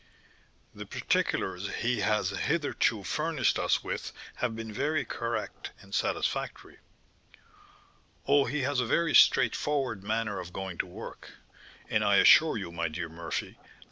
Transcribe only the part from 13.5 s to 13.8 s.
that M.